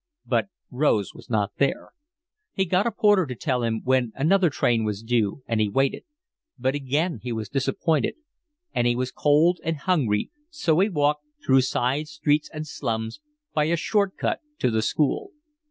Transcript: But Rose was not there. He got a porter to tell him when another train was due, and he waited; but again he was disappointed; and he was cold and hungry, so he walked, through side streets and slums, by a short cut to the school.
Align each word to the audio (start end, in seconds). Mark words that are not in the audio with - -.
But 0.25 0.47
Rose 0.71 1.13
was 1.13 1.29
not 1.29 1.51
there. 1.59 1.91
He 2.53 2.65
got 2.65 2.87
a 2.87 2.91
porter 2.91 3.27
to 3.27 3.35
tell 3.35 3.61
him 3.61 3.81
when 3.83 4.11
another 4.15 4.49
train 4.49 4.83
was 4.83 5.03
due, 5.03 5.43
and 5.45 5.61
he 5.61 5.69
waited; 5.69 6.05
but 6.57 6.73
again 6.73 7.19
he 7.21 7.31
was 7.31 7.49
disappointed; 7.49 8.15
and 8.73 8.87
he 8.87 8.95
was 8.95 9.11
cold 9.11 9.59
and 9.63 9.77
hungry, 9.77 10.31
so 10.49 10.79
he 10.79 10.89
walked, 10.89 11.25
through 11.45 11.61
side 11.61 12.07
streets 12.07 12.49
and 12.51 12.65
slums, 12.65 13.21
by 13.53 13.65
a 13.65 13.75
short 13.75 14.17
cut 14.17 14.39
to 14.57 14.71
the 14.71 14.81
school. 14.81 15.33